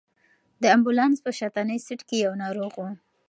[0.61, 2.83] د امبولانس په شاتني سېټ کې یو ناروغ و.